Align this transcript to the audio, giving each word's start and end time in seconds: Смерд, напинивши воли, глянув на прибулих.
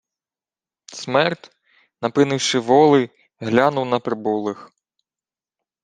Смерд, 0.87 1.51
напинивши 2.01 2.59
воли, 2.59 3.09
глянув 3.39 3.85
на 3.85 3.99
прибулих. 3.99 4.71